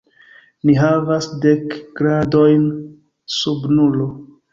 [0.69, 2.65] Ni havas dek gradojn
[3.35, 4.09] sub nulo.